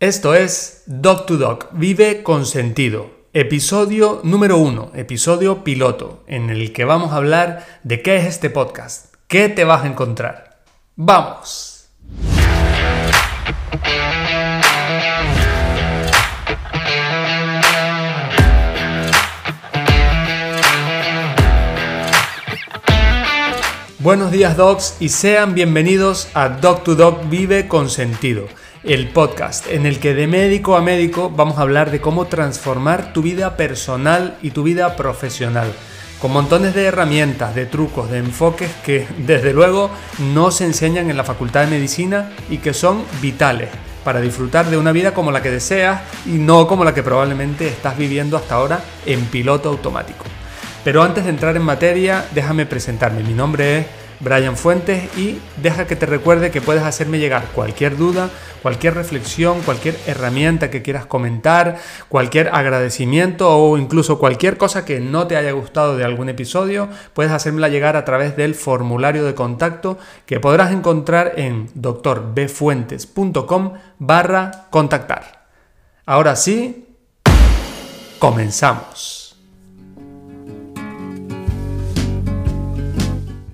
Esto 0.00 0.34
es 0.34 0.84
Doc 0.86 1.26
to 1.26 1.36
Doc, 1.36 1.66
vive 1.72 2.22
con 2.22 2.46
sentido. 2.46 3.10
Episodio 3.34 4.22
número 4.24 4.56
uno, 4.56 4.90
episodio 4.94 5.62
piloto, 5.62 6.24
en 6.26 6.48
el 6.48 6.72
que 6.72 6.86
vamos 6.86 7.12
a 7.12 7.16
hablar 7.16 7.66
de 7.82 8.00
qué 8.00 8.16
es 8.16 8.24
este 8.24 8.48
podcast, 8.48 9.14
qué 9.28 9.50
te 9.50 9.64
vas 9.64 9.84
a 9.84 9.88
encontrar. 9.88 10.62
¡Vamos! 10.96 11.90
Buenos 23.98 24.30
días 24.30 24.56
docs 24.56 24.96
y 24.98 25.10
sean 25.10 25.54
bienvenidos 25.54 26.30
a 26.32 26.48
Doc 26.48 26.84
to 26.84 26.94
Doc 26.94 27.28
Vive 27.28 27.68
con 27.68 27.90
Sentido 27.90 28.46
el 28.82 29.08
podcast 29.08 29.66
en 29.68 29.84
el 29.84 29.98
que 30.00 30.14
de 30.14 30.26
médico 30.26 30.74
a 30.76 30.80
médico 30.80 31.30
vamos 31.34 31.58
a 31.58 31.62
hablar 31.62 31.90
de 31.90 32.00
cómo 32.00 32.26
transformar 32.26 33.12
tu 33.12 33.20
vida 33.20 33.56
personal 33.56 34.38
y 34.42 34.52
tu 34.52 34.62
vida 34.62 34.96
profesional. 34.96 35.70
Con 36.20 36.32
montones 36.32 36.74
de 36.74 36.84
herramientas, 36.84 37.54
de 37.54 37.66
trucos, 37.66 38.10
de 38.10 38.18
enfoques 38.18 38.70
que 38.84 39.06
desde 39.18 39.52
luego 39.52 39.90
no 40.34 40.50
se 40.50 40.64
enseñan 40.64 41.10
en 41.10 41.16
la 41.16 41.24
Facultad 41.24 41.62
de 41.62 41.70
Medicina 41.70 42.30
y 42.48 42.58
que 42.58 42.74
son 42.74 43.04
vitales 43.20 43.68
para 44.04 44.20
disfrutar 44.20 44.70
de 44.70 44.78
una 44.78 44.92
vida 44.92 45.12
como 45.12 45.30
la 45.30 45.42
que 45.42 45.50
deseas 45.50 46.00
y 46.26 46.38
no 46.38 46.66
como 46.66 46.84
la 46.84 46.94
que 46.94 47.02
probablemente 47.02 47.68
estás 47.68 47.98
viviendo 47.98 48.36
hasta 48.36 48.54
ahora 48.54 48.80
en 49.04 49.26
piloto 49.26 49.68
automático. 49.68 50.24
Pero 50.84 51.02
antes 51.02 51.24
de 51.24 51.30
entrar 51.30 51.56
en 51.56 51.62
materia, 51.62 52.26
déjame 52.34 52.64
presentarme. 52.64 53.22
Mi 53.22 53.34
nombre 53.34 53.78
es 53.78 53.86
Brian 54.20 54.56
Fuentes 54.56 55.16
y 55.16 55.38
deja 55.62 55.86
que 55.86 55.96
te 55.96 56.06
recuerde 56.06 56.50
que 56.50 56.60
puedes 56.60 56.82
hacerme 56.82 57.18
llegar 57.18 57.46
cualquier 57.54 57.96
duda, 57.96 58.30
cualquier 58.62 58.94
reflexión, 58.94 59.62
cualquier 59.62 59.98
herramienta 60.06 60.70
que 60.70 60.82
quieras 60.82 61.06
comentar, 61.06 61.78
cualquier 62.08 62.48
agradecimiento 62.48 63.48
o 63.50 63.78
incluso 63.78 64.18
cualquier 64.18 64.56
cosa 64.58 64.84
que 64.84 65.00
no 65.00 65.26
te 65.26 65.36
haya 65.36 65.52
gustado 65.52 65.96
de 65.96 66.04
algún 66.04 66.28
episodio, 66.28 66.88
puedes 67.14 67.32
hacérmela 67.32 67.68
llegar 67.68 67.96
a 67.96 68.04
través 68.04 68.36
del 68.36 68.54
formulario 68.54 69.24
de 69.24 69.34
contacto 69.34 69.98
que 70.26 70.38
podrás 70.40 70.72
encontrar 70.72 71.32
en 71.36 71.70
doctorbfuentes.com 71.74 73.72
barra 73.98 74.66
contactar. 74.70 75.46
Ahora 76.04 76.36
sí, 76.36 76.86
comenzamos. 78.18 79.19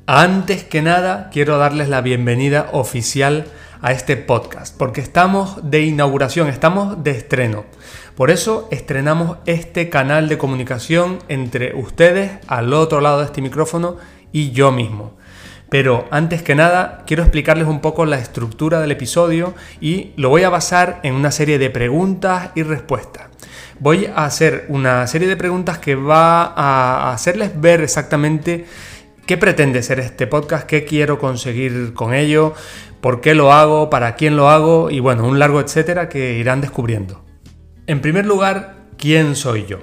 Antes 0.08 0.62
que 0.62 0.82
nada, 0.82 1.30
quiero 1.32 1.58
darles 1.58 1.88
la 1.88 2.00
bienvenida 2.00 2.68
oficial 2.70 3.46
a 3.82 3.90
este 3.90 4.16
podcast, 4.16 4.72
porque 4.78 5.00
estamos 5.00 5.68
de 5.68 5.80
inauguración, 5.80 6.46
estamos 6.46 7.02
de 7.02 7.10
estreno. 7.10 7.64
Por 8.14 8.30
eso 8.30 8.68
estrenamos 8.70 9.38
este 9.46 9.90
canal 9.90 10.28
de 10.28 10.38
comunicación 10.38 11.18
entre 11.26 11.74
ustedes 11.74 12.38
al 12.46 12.72
otro 12.72 13.00
lado 13.00 13.18
de 13.18 13.24
este 13.24 13.42
micrófono 13.42 13.96
y 14.30 14.52
yo 14.52 14.70
mismo. 14.70 15.16
Pero 15.70 16.06
antes 16.12 16.40
que 16.40 16.54
nada, 16.54 17.02
quiero 17.04 17.24
explicarles 17.24 17.66
un 17.66 17.80
poco 17.80 18.06
la 18.06 18.18
estructura 18.18 18.80
del 18.80 18.92
episodio 18.92 19.56
y 19.80 20.12
lo 20.16 20.28
voy 20.28 20.44
a 20.44 20.50
basar 20.50 21.00
en 21.02 21.14
una 21.14 21.32
serie 21.32 21.58
de 21.58 21.70
preguntas 21.70 22.50
y 22.54 22.62
respuestas. 22.62 23.24
Voy 23.80 24.06
a 24.06 24.24
hacer 24.24 24.66
una 24.68 25.06
serie 25.08 25.26
de 25.26 25.36
preguntas 25.36 25.78
que 25.78 25.96
va 25.96 26.44
a 26.44 27.12
hacerles 27.12 27.60
ver 27.60 27.80
exactamente 27.80 28.66
¿Qué 29.26 29.36
pretende 29.36 29.82
ser 29.82 29.98
este 29.98 30.28
podcast? 30.28 30.68
¿Qué 30.68 30.84
quiero 30.84 31.18
conseguir 31.18 31.94
con 31.94 32.14
ello? 32.14 32.54
¿Por 33.00 33.20
qué 33.20 33.34
lo 33.34 33.52
hago? 33.52 33.90
¿Para 33.90 34.14
quién 34.14 34.36
lo 34.36 34.50
hago? 34.50 34.88
Y 34.88 35.00
bueno, 35.00 35.26
un 35.26 35.40
largo 35.40 35.60
etcétera 35.60 36.08
que 36.08 36.34
irán 36.34 36.60
descubriendo. 36.60 37.24
En 37.88 38.00
primer 38.00 38.24
lugar, 38.24 38.76
¿quién 38.96 39.34
soy 39.34 39.66
yo? 39.66 39.78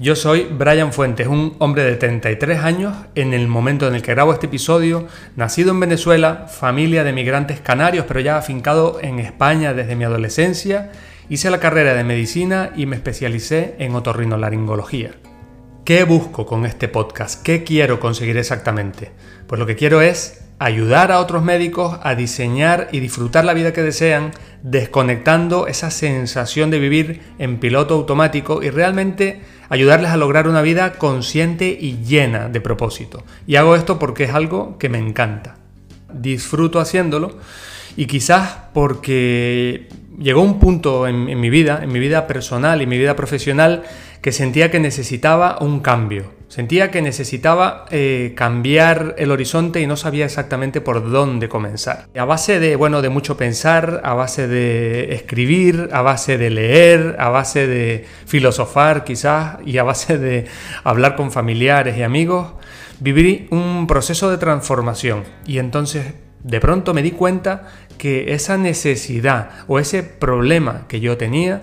Yo 0.00 0.16
soy 0.16 0.48
Brian 0.50 0.92
Fuentes, 0.92 1.28
un 1.28 1.54
hombre 1.60 1.84
de 1.84 1.94
33 1.94 2.58
años 2.64 2.96
en 3.14 3.32
el 3.32 3.46
momento 3.46 3.86
en 3.86 3.94
el 3.94 4.02
que 4.02 4.10
grabo 4.10 4.32
este 4.32 4.46
episodio, 4.46 5.06
nacido 5.36 5.70
en 5.70 5.78
Venezuela, 5.78 6.48
familia 6.48 7.04
de 7.04 7.12
migrantes 7.12 7.60
canarios, 7.60 8.06
pero 8.08 8.18
ya 8.18 8.38
afincado 8.38 8.98
en 9.00 9.20
España 9.20 9.72
desde 9.72 9.94
mi 9.94 10.02
adolescencia, 10.02 10.90
hice 11.28 11.48
la 11.48 11.60
carrera 11.60 11.94
de 11.94 12.02
medicina 12.02 12.72
y 12.74 12.86
me 12.86 12.96
especialicé 12.96 13.76
en 13.78 13.94
otorrinolaringología. 13.94 15.12
¿Qué 15.84 16.04
busco 16.04 16.46
con 16.46 16.64
este 16.64 16.88
podcast? 16.88 17.42
¿Qué 17.42 17.62
quiero 17.62 18.00
conseguir 18.00 18.38
exactamente? 18.38 19.12
Pues 19.46 19.58
lo 19.58 19.66
que 19.66 19.76
quiero 19.76 20.00
es 20.00 20.42
ayudar 20.58 21.12
a 21.12 21.20
otros 21.20 21.44
médicos 21.44 21.98
a 22.02 22.14
diseñar 22.14 22.88
y 22.90 23.00
disfrutar 23.00 23.44
la 23.44 23.52
vida 23.52 23.74
que 23.74 23.82
desean, 23.82 24.30
desconectando 24.62 25.66
esa 25.66 25.90
sensación 25.90 26.70
de 26.70 26.78
vivir 26.78 27.20
en 27.38 27.60
piloto 27.60 27.92
automático 27.92 28.62
y 28.62 28.70
realmente 28.70 29.42
ayudarles 29.68 30.10
a 30.10 30.16
lograr 30.16 30.48
una 30.48 30.62
vida 30.62 30.94
consciente 30.94 31.76
y 31.78 31.98
llena 32.02 32.48
de 32.48 32.62
propósito. 32.62 33.22
Y 33.46 33.56
hago 33.56 33.76
esto 33.76 33.98
porque 33.98 34.24
es 34.24 34.32
algo 34.32 34.78
que 34.78 34.88
me 34.88 34.96
encanta. 34.96 35.56
Disfruto 36.10 36.80
haciéndolo 36.80 37.36
y 37.94 38.06
quizás 38.06 38.56
porque 38.72 39.90
llegó 40.18 40.42
un 40.42 40.58
punto 40.58 41.06
en, 41.06 41.40
mi 41.40 41.50
vida, 41.50 41.80
en 41.82 41.92
mi 41.92 41.98
vida 41.98 42.26
personal 42.26 42.82
y 42.82 42.86
mi 42.86 42.98
vida 42.98 43.16
profesional, 43.16 43.82
que 44.20 44.32
sentía 44.32 44.70
que 44.70 44.80
necesitaba 44.80 45.58
un 45.60 45.80
cambio. 45.80 46.32
Sentía 46.48 46.90
que 46.90 47.02
necesitaba 47.02 47.84
eh, 47.90 48.32
cambiar 48.36 49.16
el 49.18 49.32
horizonte 49.32 49.80
y 49.80 49.86
no 49.86 49.96
sabía 49.96 50.24
exactamente 50.24 50.80
por 50.80 51.10
dónde 51.10 51.48
comenzar. 51.48 52.06
A 52.16 52.24
base 52.24 52.60
de, 52.60 52.76
bueno, 52.76 53.02
de 53.02 53.08
mucho 53.08 53.36
pensar, 53.36 54.00
a 54.04 54.14
base 54.14 54.46
de 54.46 55.14
escribir, 55.14 55.88
a 55.92 56.02
base 56.02 56.38
de 56.38 56.50
leer, 56.50 57.16
a 57.18 57.28
base 57.28 57.66
de 57.66 58.04
filosofar 58.26 59.04
quizás 59.04 59.56
y 59.66 59.78
a 59.78 59.82
base 59.82 60.16
de 60.16 60.46
hablar 60.84 61.16
con 61.16 61.32
familiares 61.32 61.98
y 61.98 62.02
amigos, 62.02 62.52
viví 63.00 63.48
un 63.50 63.86
proceso 63.86 64.30
de 64.30 64.38
transformación 64.38 65.24
y 65.46 65.58
entonces 65.58 66.14
de 66.44 66.60
pronto 66.60 66.94
me 66.94 67.02
di 67.02 67.10
cuenta 67.10 67.68
que 67.98 68.34
esa 68.34 68.56
necesidad 68.56 69.50
o 69.66 69.78
ese 69.78 70.02
problema 70.02 70.84
que 70.86 71.00
yo 71.00 71.16
tenía 71.16 71.62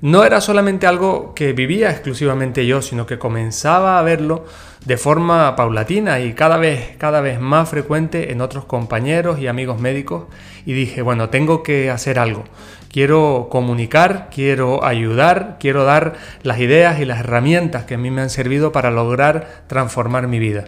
no 0.00 0.24
era 0.24 0.40
solamente 0.40 0.88
algo 0.88 1.32
que 1.32 1.52
vivía 1.52 1.90
exclusivamente 1.90 2.66
yo, 2.66 2.82
sino 2.82 3.06
que 3.06 3.20
comenzaba 3.20 4.00
a 4.00 4.02
verlo 4.02 4.46
de 4.84 4.96
forma 4.96 5.54
paulatina 5.54 6.18
y 6.18 6.32
cada 6.32 6.56
vez, 6.56 6.96
cada 6.98 7.20
vez 7.20 7.40
más 7.40 7.68
frecuente 7.68 8.32
en 8.32 8.40
otros 8.40 8.64
compañeros 8.64 9.38
y 9.38 9.46
amigos 9.46 9.80
médicos. 9.80 10.24
Y 10.66 10.72
dije, 10.72 11.02
bueno, 11.02 11.28
tengo 11.28 11.62
que 11.62 11.88
hacer 11.88 12.18
algo. 12.18 12.42
Quiero 12.90 13.46
comunicar, 13.48 14.28
quiero 14.34 14.84
ayudar, 14.84 15.58
quiero 15.60 15.84
dar 15.84 16.14
las 16.42 16.58
ideas 16.58 16.98
y 16.98 17.04
las 17.04 17.20
herramientas 17.20 17.84
que 17.84 17.94
a 17.94 17.98
mí 17.98 18.10
me 18.10 18.22
han 18.22 18.30
servido 18.30 18.72
para 18.72 18.90
lograr 18.90 19.64
transformar 19.68 20.26
mi 20.26 20.40
vida. 20.40 20.64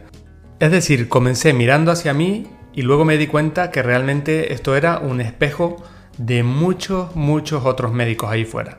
Es 0.60 0.70
decir, 0.70 1.08
comencé 1.08 1.52
mirando 1.54 1.91
hacia 1.91 2.14
mí 2.14 2.46
y 2.75 2.83
luego 2.83 3.05
me 3.05 3.17
di 3.17 3.27
cuenta 3.27 3.71
que 3.71 3.83
realmente 3.83 4.53
esto 4.53 4.77
era 4.77 4.99
un 4.99 5.21
espejo 5.21 5.77
de 6.19 6.43
muchos, 6.43 7.15
muchos 7.17 7.65
otros 7.65 7.93
médicos 7.93 8.31
ahí 8.31 8.45
fuera. 8.45 8.79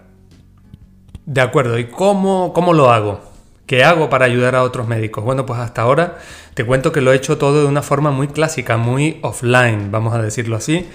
De 1.26 1.42
acuerdo, 1.42 1.80
¿y 1.80 1.86
cómo, 1.86 2.54
cómo 2.54 2.74
lo 2.74 2.92
hago? 2.92 3.22
¿Qué 3.66 3.84
hago 3.84 4.10
para 4.10 4.26
ayudar 4.26 4.56
a 4.56 4.64
otros 4.64 4.88
médicos? 4.88 5.24
Bueno, 5.24 5.46
pues 5.46 5.60
hasta 5.60 5.82
ahora 5.82 6.18
te 6.54 6.66
cuento 6.66 6.92
que 6.92 7.02
lo 7.02 7.12
he 7.12 7.16
hecho 7.16 7.38
todo 7.38 7.62
de 7.62 7.68
una 7.68 7.82
forma 7.82 8.12
muy 8.12 8.28
clásica, 8.28 8.78
muy 8.78 9.20
offline, 9.24 9.92
vamos 9.92 10.14
a 10.14 10.22
decirlo 10.22 10.56
así, 10.56 10.88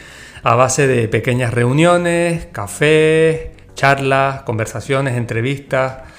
a 0.42 0.54
base 0.54 0.86
de 0.86 1.08
pequeñas 1.08 1.52
reuniones, 1.52 2.46
cafés, 2.52 3.48
charlas, 3.74 4.42
conversaciones, 4.42 5.16
entrevistas 5.16 6.09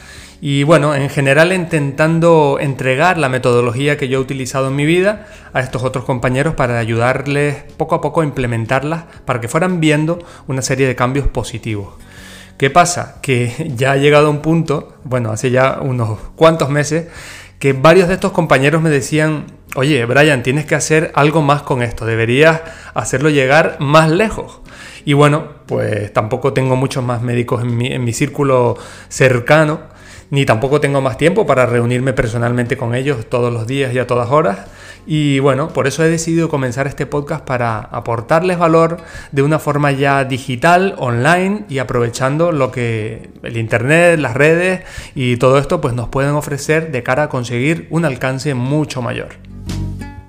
y 0.43 0.63
bueno, 0.63 0.95
en 0.95 1.07
general 1.09 1.53
intentando 1.53 2.57
entregar 2.59 3.19
la 3.19 3.29
metodología 3.29 3.95
que 3.95 4.07
yo 4.07 4.17
he 4.17 4.21
utilizado 4.21 4.69
en 4.69 4.75
mi 4.75 4.85
vida 4.87 5.27
a 5.53 5.59
estos 5.59 5.83
otros 5.83 6.03
compañeros 6.03 6.55
para 6.55 6.79
ayudarles 6.79 7.57
poco 7.77 7.93
a 7.93 8.01
poco 8.01 8.21
a 8.21 8.23
implementarlas 8.23 9.03
para 9.25 9.39
que 9.39 9.47
fueran 9.47 9.79
viendo 9.79 10.17
una 10.47 10.63
serie 10.63 10.87
de 10.87 10.95
cambios 10.95 11.27
positivos. 11.27 11.93
¿Qué 12.57 12.71
pasa? 12.71 13.19
Que 13.21 13.71
ya 13.75 13.91
ha 13.91 13.97
llegado 13.97 14.31
un 14.31 14.41
punto, 14.41 14.97
bueno, 15.03 15.31
hace 15.31 15.51
ya 15.51 15.77
unos 15.79 16.17
cuantos 16.35 16.71
meses, 16.71 17.05
que 17.59 17.73
varios 17.73 18.07
de 18.07 18.15
estos 18.15 18.31
compañeros 18.31 18.81
me 18.81 18.89
decían, 18.89 19.45
oye, 19.75 20.03
Brian, 20.05 20.41
tienes 20.41 20.65
que 20.65 20.73
hacer 20.73 21.11
algo 21.13 21.43
más 21.43 21.61
con 21.61 21.83
esto, 21.83 22.07
deberías 22.07 22.61
hacerlo 22.95 23.29
llegar 23.29 23.77
más 23.79 24.09
lejos. 24.09 24.61
Y 25.05 25.13
bueno, 25.13 25.49
pues 25.67 26.11
tampoco 26.13 26.53
tengo 26.53 26.75
muchos 26.75 27.03
más 27.03 27.21
médicos 27.21 27.61
en 27.61 27.77
mi, 27.77 27.93
en 27.93 28.03
mi 28.03 28.13
círculo 28.13 28.75
cercano, 29.09 29.90
ni 30.31 30.45
tampoco 30.45 30.79
tengo 30.79 31.01
más 31.01 31.17
tiempo 31.17 31.45
para 31.45 31.65
reunirme 31.65 32.13
personalmente 32.13 32.77
con 32.77 32.95
ellos 32.95 33.25
todos 33.29 33.53
los 33.53 33.67
días 33.67 33.93
y 33.93 33.99
a 33.99 34.07
todas 34.07 34.31
horas. 34.31 34.59
Y 35.05 35.39
bueno, 35.39 35.69
por 35.69 35.87
eso 35.87 36.03
he 36.03 36.09
decidido 36.09 36.47
comenzar 36.47 36.87
este 36.87 37.05
podcast 37.05 37.43
para 37.43 37.79
aportarles 37.79 38.57
valor 38.57 38.97
de 39.31 39.41
una 39.41 39.59
forma 39.59 39.91
ya 39.91 40.23
digital, 40.23 40.95
online 40.97 41.65
y 41.67 41.79
aprovechando 41.79 42.53
lo 42.53 42.71
que 42.71 43.29
el 43.43 43.57
Internet, 43.57 44.19
las 44.19 44.33
redes 44.33 44.81
y 45.15 45.35
todo 45.35 45.57
esto 45.57 45.81
pues 45.81 45.93
nos 45.93 46.07
pueden 46.07 46.31
ofrecer 46.31 46.91
de 46.91 47.03
cara 47.03 47.23
a 47.23 47.29
conseguir 47.29 47.87
un 47.89 48.05
alcance 48.05 48.53
mucho 48.53 49.01
mayor. 49.01 49.29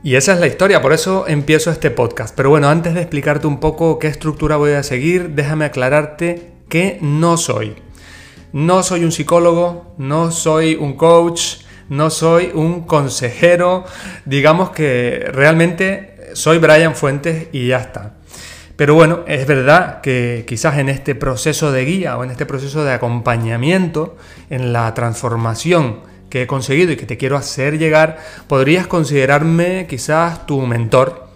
Y 0.02 0.16
esa 0.16 0.32
es 0.32 0.40
la 0.40 0.48
historia, 0.48 0.82
por 0.82 0.92
eso 0.92 1.28
empiezo 1.28 1.70
este 1.70 1.92
podcast. 1.92 2.34
Pero 2.34 2.50
bueno, 2.50 2.68
antes 2.68 2.94
de 2.94 3.02
explicarte 3.02 3.46
un 3.46 3.60
poco 3.60 4.00
qué 4.00 4.08
estructura 4.08 4.56
voy 4.56 4.72
a 4.72 4.82
seguir, 4.82 5.30
déjame 5.30 5.64
aclararte 5.64 6.50
que 6.68 6.98
no 7.00 7.36
soy. 7.36 7.76
No 8.52 8.82
soy 8.82 9.04
un 9.04 9.12
psicólogo, 9.12 9.94
no 9.96 10.30
soy 10.30 10.74
un 10.74 10.94
coach, 10.94 11.62
no 11.88 12.10
soy 12.10 12.50
un 12.52 12.82
consejero, 12.82 13.84
digamos 14.26 14.70
que 14.70 15.26
realmente 15.32 16.30
soy 16.34 16.58
Brian 16.58 16.94
Fuentes 16.94 17.48
y 17.52 17.68
ya 17.68 17.78
está. 17.78 18.14
Pero 18.76 18.94
bueno, 18.94 19.20
es 19.26 19.46
verdad 19.46 20.00
que 20.02 20.44
quizás 20.46 20.78
en 20.78 20.90
este 20.90 21.14
proceso 21.14 21.72
de 21.72 21.84
guía 21.84 22.18
o 22.18 22.24
en 22.24 22.30
este 22.30 22.44
proceso 22.44 22.84
de 22.84 22.92
acompañamiento, 22.92 24.16
en 24.50 24.72
la 24.72 24.92
transformación 24.92 26.00
que 26.28 26.42
he 26.42 26.46
conseguido 26.46 26.92
y 26.92 26.96
que 26.96 27.06
te 27.06 27.16
quiero 27.16 27.36
hacer 27.36 27.78
llegar, 27.78 28.18
podrías 28.48 28.86
considerarme 28.86 29.86
quizás 29.88 30.46
tu 30.46 30.60
mentor. 30.66 31.28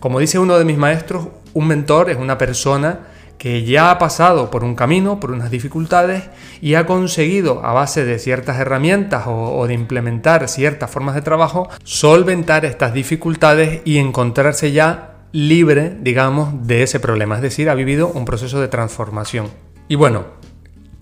Como 0.00 0.20
dice 0.20 0.38
uno 0.38 0.58
de 0.58 0.64
mis 0.64 0.78
maestros, 0.78 1.28
un 1.54 1.66
mentor 1.66 2.10
es 2.10 2.16
una 2.16 2.38
persona 2.38 3.00
que 3.38 3.64
ya 3.64 3.90
ha 3.90 3.98
pasado 3.98 4.50
por 4.50 4.64
un 4.64 4.74
camino, 4.74 5.20
por 5.20 5.30
unas 5.30 5.50
dificultades 5.50 6.24
y 6.60 6.74
ha 6.74 6.86
conseguido, 6.86 7.64
a 7.64 7.72
base 7.72 8.04
de 8.04 8.18
ciertas 8.18 8.58
herramientas 8.58 9.24
o, 9.26 9.66
de 9.66 9.74
implementar 9.74 10.48
ciertas 10.48 10.90
formas 10.90 11.14
de 11.14 11.22
trabajo, 11.22 11.68
solventar 11.84 12.64
estas 12.64 12.92
dificultades 12.92 13.80
y 13.84 13.98
encontrarse 13.98 14.72
ya 14.72 15.14
libre, 15.32 15.96
digamos, 16.00 16.66
de 16.66 16.82
ese 16.82 17.00
problema. 17.00 17.36
Es 17.36 17.42
decir, 17.42 17.70
ha 17.70 17.74
vivido 17.74 18.08
un 18.08 18.24
proceso 18.24 18.60
de 18.60 18.68
transformación. 18.68 19.48
Y 19.86 19.94
bueno, 19.94 20.26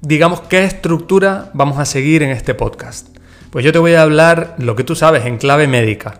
digamos, 0.03 0.43
¿qué 0.43 0.65
estructura 0.65 1.51
vamos 1.55 1.79
a 1.79 1.87
seguir 1.87 2.23
en 2.23 2.31
este 2.31 2.55
podcast? 2.55 3.09
Pues 3.51 3.65
yo 3.65 3.73
te 3.73 3.79
voy 3.79 3.95
a 3.95 4.03
hablar 4.03 4.55
lo 4.59 4.77
que 4.77 4.85
tú 4.85 4.95
sabes 4.95 5.25
en 5.25 5.39
clave 5.39 5.67
médica. 5.67 6.19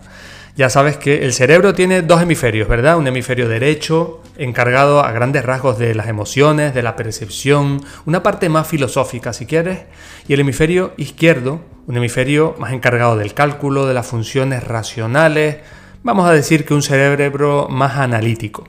Ya 0.57 0.71
sabes 0.71 0.97
que 0.97 1.23
el 1.23 1.33
cerebro 1.33 1.75
tiene 1.75 2.01
dos 2.01 2.19
hemisferios, 2.19 2.67
¿verdad? 2.67 2.97
Un 2.97 3.05
hemisferio 3.05 3.47
derecho, 3.47 4.23
encargado 4.37 5.01
a 5.01 5.11
grandes 5.11 5.45
rasgos 5.45 5.77
de 5.77 5.93
las 5.93 6.07
emociones, 6.07 6.73
de 6.73 6.81
la 6.81 6.95
percepción, 6.95 7.79
una 8.07 8.23
parte 8.23 8.49
más 8.49 8.67
filosófica 8.67 9.33
si 9.33 9.45
quieres, 9.45 9.81
y 10.27 10.33
el 10.33 10.39
hemisferio 10.39 10.95
izquierdo, 10.97 11.61
un 11.85 11.97
hemisferio 11.97 12.55
más 12.57 12.73
encargado 12.73 13.17
del 13.17 13.35
cálculo, 13.35 13.85
de 13.85 13.93
las 13.93 14.07
funciones 14.07 14.63
racionales, 14.63 15.57
vamos 16.01 16.27
a 16.27 16.33
decir 16.33 16.65
que 16.65 16.73
un 16.73 16.81
cerebro 16.81 17.67
más 17.69 17.97
analítico. 17.97 18.67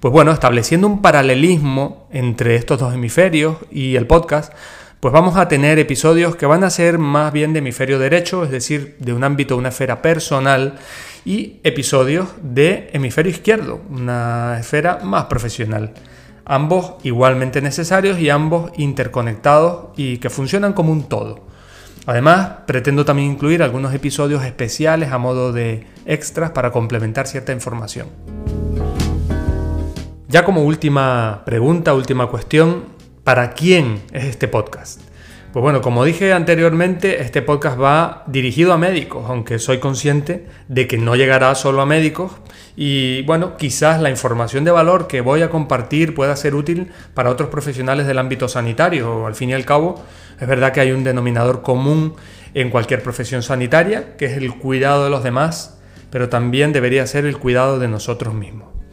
Pues 0.00 0.10
bueno, 0.10 0.32
estableciendo 0.32 0.88
un 0.88 1.00
paralelismo 1.00 2.08
entre 2.10 2.56
estos 2.56 2.80
dos 2.80 2.92
hemisferios 2.92 3.58
y 3.70 3.94
el 3.94 4.08
podcast, 4.08 4.52
pues 5.04 5.12
vamos 5.12 5.36
a 5.36 5.48
tener 5.48 5.78
episodios 5.78 6.34
que 6.34 6.46
van 6.46 6.64
a 6.64 6.70
ser 6.70 6.96
más 6.96 7.30
bien 7.30 7.52
de 7.52 7.58
hemisferio 7.58 7.98
derecho, 7.98 8.42
es 8.42 8.50
decir, 8.50 8.96
de 9.00 9.12
un 9.12 9.22
ámbito, 9.22 9.54
una 9.54 9.68
esfera 9.68 10.00
personal, 10.00 10.76
y 11.26 11.60
episodios 11.62 12.28
de 12.40 12.88
hemisferio 12.94 13.30
izquierdo, 13.30 13.82
una 13.90 14.56
esfera 14.58 15.00
más 15.02 15.26
profesional. 15.26 15.92
Ambos 16.46 16.94
igualmente 17.02 17.60
necesarios 17.60 18.18
y 18.18 18.30
ambos 18.30 18.72
interconectados 18.78 19.88
y 19.94 20.16
que 20.16 20.30
funcionan 20.30 20.72
como 20.72 20.90
un 20.90 21.06
todo. 21.06 21.40
Además, 22.06 22.60
pretendo 22.66 23.04
también 23.04 23.32
incluir 23.32 23.62
algunos 23.62 23.92
episodios 23.92 24.42
especiales 24.42 25.12
a 25.12 25.18
modo 25.18 25.52
de 25.52 25.86
extras 26.06 26.52
para 26.52 26.72
complementar 26.72 27.26
cierta 27.26 27.52
información. 27.52 28.06
Ya 30.28 30.46
como 30.46 30.64
última 30.64 31.42
pregunta, 31.44 31.92
última 31.92 32.26
cuestión, 32.26 32.93
¿Para 33.24 33.54
quién 33.54 34.02
es 34.12 34.24
este 34.24 34.48
podcast? 34.48 35.00
Pues 35.54 35.62
bueno, 35.62 35.80
como 35.80 36.04
dije 36.04 36.34
anteriormente, 36.34 37.22
este 37.22 37.40
podcast 37.40 37.80
va 37.80 38.22
dirigido 38.26 38.74
a 38.74 38.76
médicos, 38.76 39.24
aunque 39.30 39.58
soy 39.58 39.78
consciente 39.78 40.44
de 40.68 40.86
que 40.86 40.98
no 40.98 41.16
llegará 41.16 41.54
solo 41.54 41.80
a 41.80 41.86
médicos 41.86 42.32
y 42.76 43.22
bueno, 43.22 43.56
quizás 43.56 44.02
la 44.02 44.10
información 44.10 44.64
de 44.64 44.72
valor 44.72 45.06
que 45.06 45.22
voy 45.22 45.40
a 45.40 45.48
compartir 45.48 46.14
pueda 46.14 46.36
ser 46.36 46.54
útil 46.54 46.90
para 47.14 47.30
otros 47.30 47.48
profesionales 47.48 48.06
del 48.06 48.18
ámbito 48.18 48.46
sanitario. 48.46 49.26
Al 49.26 49.34
fin 49.34 49.48
y 49.48 49.54
al 49.54 49.64
cabo, 49.64 50.04
es 50.38 50.46
verdad 50.46 50.74
que 50.74 50.80
hay 50.80 50.92
un 50.92 51.02
denominador 51.02 51.62
común 51.62 52.16
en 52.52 52.68
cualquier 52.68 53.02
profesión 53.02 53.42
sanitaria, 53.42 54.18
que 54.18 54.26
es 54.26 54.36
el 54.36 54.54
cuidado 54.54 55.04
de 55.04 55.10
los 55.10 55.24
demás, 55.24 55.78
pero 56.10 56.28
también 56.28 56.74
debería 56.74 57.06
ser 57.06 57.24
el 57.24 57.38
cuidado 57.38 57.78
de 57.78 57.88
nosotros 57.88 58.34
mismos. 58.34 58.83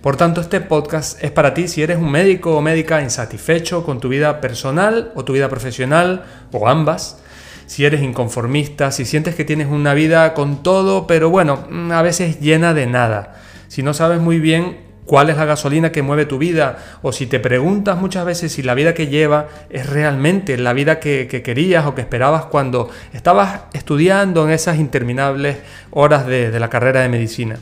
Por 0.00 0.16
tanto, 0.16 0.40
este 0.40 0.62
podcast 0.62 1.22
es 1.22 1.30
para 1.30 1.52
ti 1.52 1.68
si 1.68 1.82
eres 1.82 1.98
un 1.98 2.10
médico 2.10 2.56
o 2.56 2.62
médica 2.62 3.02
insatisfecho 3.02 3.84
con 3.84 4.00
tu 4.00 4.08
vida 4.08 4.40
personal 4.40 5.12
o 5.14 5.26
tu 5.26 5.34
vida 5.34 5.50
profesional 5.50 6.24
o 6.52 6.68
ambas. 6.68 7.18
Si 7.66 7.84
eres 7.84 8.00
inconformista, 8.00 8.92
si 8.92 9.04
sientes 9.04 9.34
que 9.34 9.44
tienes 9.44 9.66
una 9.68 9.92
vida 9.92 10.32
con 10.32 10.62
todo, 10.62 11.06
pero 11.06 11.28
bueno, 11.28 11.66
mm, 11.68 11.92
a 11.92 12.00
veces 12.00 12.40
llena 12.40 12.72
de 12.72 12.86
nada. 12.86 13.34
Si 13.68 13.82
no 13.82 13.92
sabes 13.92 14.20
muy 14.20 14.40
bien 14.40 14.78
cuál 15.04 15.28
es 15.28 15.36
la 15.36 15.44
gasolina 15.44 15.92
que 15.92 16.00
mueve 16.00 16.24
tu 16.24 16.38
vida, 16.38 16.78
o 17.02 17.12
si 17.12 17.26
te 17.26 17.38
preguntas 17.38 18.00
muchas 18.00 18.24
veces 18.24 18.52
si 18.52 18.62
la 18.62 18.72
vida 18.72 18.94
que 18.94 19.08
lleva 19.08 19.48
es 19.68 19.86
realmente 19.86 20.56
la 20.56 20.72
vida 20.72 20.98
que, 20.98 21.28
querías 21.44 21.84
o 21.84 21.94
que 21.94 22.00
esperabas 22.00 22.46
cuando 22.46 22.88
estabas 23.12 23.64
estudiando 23.74 24.46
en 24.46 24.52
esas 24.52 24.78
interminables 24.78 25.58
horas 25.90 26.26
de 26.26 26.58
la 26.58 26.70
carrera 26.70 27.02
de 27.02 27.10
medicina. 27.10 27.58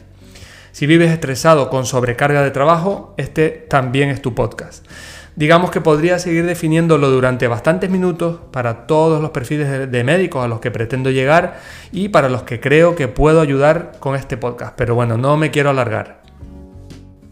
Si 0.73 0.87
vives 0.87 1.11
estresado 1.11 1.71
con 1.71 1.87
sobrecarga 1.87 2.43
de 2.43 2.51
trabajo, 2.51 3.15
este 3.17 3.49
también 3.49 4.11
es 4.11 4.23
tu 4.23 4.35
podcast. 4.35 4.87
Digamos 5.39 5.71
que 5.71 5.81
podría 5.81 6.19
seguir 6.19 6.47
definiéndolo 6.47 7.11
durante 7.11 7.47
bastantes 7.47 7.91
minutos 7.91 8.41
para 8.51 8.89
todos 8.89 9.23
los 9.23 9.31
perfiles 9.31 9.91
de 9.91 10.05
médicos 10.05 10.45
a 10.45 10.49
los 10.49 10.59
que 10.59 10.73
pretendo 10.73 11.11
llegar 11.11 11.61
y 11.93 12.09
para 12.09 12.29
los 12.29 12.43
que 12.43 12.59
creo 12.59 12.97
que 12.97 13.07
puedo 13.07 13.41
ayudar 13.41 13.93
con 14.01 14.17
este 14.17 14.37
podcast. 14.37 14.75
Pero 14.77 14.97
bueno, 14.97 15.17
no 15.17 15.37
me 15.37 15.53
quiero 15.53 15.71
alargar. 15.71 16.23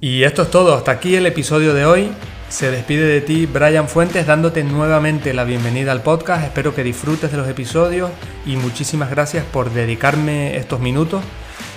Y 0.01 0.23
esto 0.23 0.43
es 0.43 0.51
todo, 0.51 0.75
hasta 0.75 0.93
aquí 0.93 1.17
el 1.17 1.27
episodio 1.27 1.75
de 1.75 1.85
hoy. 1.85 2.13
Se 2.49 2.71
despide 2.71 3.07
de 3.07 3.21
ti 3.23 3.47
Brian 3.47 3.89
Fuentes 3.89 4.25
dándote 4.25 4.63
nuevamente 4.63 5.35
la 5.35 5.43
bienvenida 5.43 5.91
al 5.91 6.03
podcast. 6.03 6.45
Espero 6.45 6.77
que 6.77 6.85
disfrutes 6.85 7.33
de 7.33 7.39
los 7.39 7.49
episodios 7.49 8.13
y 8.47 8.55
muchísimas 8.55 9.11
gracias 9.11 9.45
por 9.45 9.73
dedicarme 9.73 10.57
estos 10.57 10.79
minutos 10.79 11.23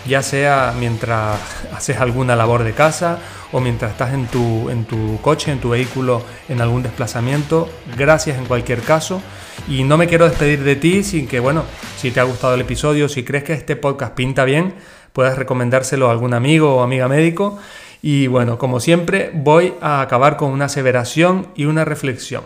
ya 0.08 0.22
sea 0.24 0.74
mientras 0.78 1.40
haces 1.76 1.98
alguna 1.98 2.36
labor 2.36 2.64
de 2.64 2.74
casa 2.74 3.20
o 3.52 3.60
mientras 3.60 3.92
estás 3.92 4.14
en 4.14 4.28
tu, 4.28 4.70
en 4.70 4.86
tu 4.86 5.20
coche, 5.22 5.52
en 5.52 5.60
tu 5.60 5.70
vehículo, 5.70 6.24
en 6.48 6.62
algún 6.62 6.84
desplazamiento. 6.84 7.70
Gracias 7.98 8.38
en 8.38 8.46
cualquier 8.46 8.82
caso. 8.82 9.22
Y 9.68 9.84
no 9.84 9.98
me 9.98 10.08
quiero 10.08 10.30
despedir 10.30 10.64
de 10.64 10.76
ti 10.76 11.04
sin 11.04 11.28
que, 11.28 11.40
bueno, 11.40 11.64
si 11.98 12.12
te 12.12 12.20
ha 12.20 12.24
gustado 12.24 12.54
el 12.54 12.62
episodio, 12.62 13.10
si 13.10 13.24
crees 13.24 13.44
que 13.44 13.54
este 13.54 13.76
podcast 13.76 14.14
pinta 14.14 14.46
bien, 14.46 14.76
puedes 15.14 15.38
recomendárselo 15.38 16.08
a 16.08 16.12
algún 16.12 16.34
amigo 16.34 16.76
o 16.76 16.84
amiga 16.84 17.08
médico. 17.08 17.60
Y 18.02 18.28
bueno, 18.28 18.58
como 18.58 18.80
siempre, 18.80 19.32
voy 19.34 19.74
a 19.82 20.02
acabar 20.02 20.38
con 20.38 20.52
una 20.52 20.66
aseveración 20.66 21.48
y 21.56 21.66
una 21.66 21.86
reflexión. 21.86 22.44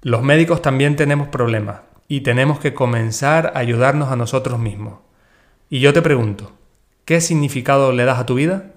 Los 0.00 0.22
médicos 0.22 0.62
también 0.62 0.96
tenemos 0.96 1.28
problemas 1.28 1.80
y 2.08 2.22
tenemos 2.22 2.58
que 2.58 2.74
comenzar 2.74 3.52
a 3.54 3.58
ayudarnos 3.58 4.10
a 4.10 4.16
nosotros 4.16 4.58
mismos. 4.58 5.00
Y 5.68 5.80
yo 5.80 5.92
te 5.92 6.02
pregunto, 6.02 6.52
¿Qué 7.04 7.20
significado 7.20 7.92
le 7.92 8.04
das 8.04 8.18
a 8.18 8.26
tu 8.26 8.34
vida? 8.34 8.71